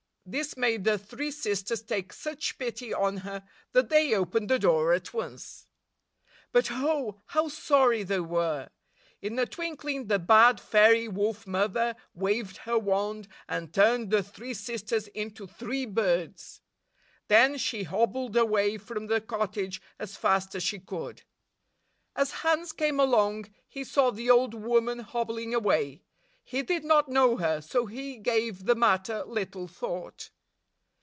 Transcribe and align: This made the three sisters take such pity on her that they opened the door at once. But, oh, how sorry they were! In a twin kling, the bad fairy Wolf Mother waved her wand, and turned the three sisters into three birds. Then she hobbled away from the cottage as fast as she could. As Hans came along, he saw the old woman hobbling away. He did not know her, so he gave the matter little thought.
This 0.23 0.55
made 0.55 0.85
the 0.85 0.97
three 0.97 1.31
sisters 1.31 1.81
take 1.81 2.13
such 2.13 2.57
pity 2.57 2.93
on 2.93 3.17
her 3.17 3.43
that 3.73 3.89
they 3.89 4.13
opened 4.13 4.49
the 4.49 4.59
door 4.59 4.93
at 4.93 5.13
once. 5.13 5.67
But, 6.53 6.69
oh, 6.71 7.21
how 7.25 7.49
sorry 7.49 8.03
they 8.03 8.21
were! 8.21 8.69
In 9.21 9.37
a 9.37 9.45
twin 9.45 9.75
kling, 9.75 10.07
the 10.07 10.19
bad 10.19 10.61
fairy 10.61 11.09
Wolf 11.09 11.45
Mother 11.45 11.97
waved 12.13 12.57
her 12.57 12.79
wand, 12.79 13.27
and 13.49 13.73
turned 13.73 14.09
the 14.09 14.23
three 14.23 14.53
sisters 14.53 15.07
into 15.09 15.47
three 15.47 15.85
birds. 15.85 16.61
Then 17.27 17.57
she 17.57 17.83
hobbled 17.83 18.37
away 18.37 18.77
from 18.77 19.07
the 19.07 19.19
cottage 19.19 19.81
as 19.99 20.15
fast 20.15 20.55
as 20.55 20.63
she 20.63 20.79
could. 20.79 21.23
As 22.15 22.31
Hans 22.39 22.71
came 22.71 23.01
along, 23.01 23.53
he 23.67 23.83
saw 23.83 24.11
the 24.11 24.29
old 24.29 24.53
woman 24.53 24.99
hobbling 24.99 25.53
away. 25.53 26.03
He 26.43 26.63
did 26.63 26.83
not 26.83 27.07
know 27.07 27.37
her, 27.37 27.61
so 27.61 27.85
he 27.85 28.17
gave 28.17 28.65
the 28.65 28.73
matter 28.75 29.23
little 29.25 29.67
thought. 29.67 30.31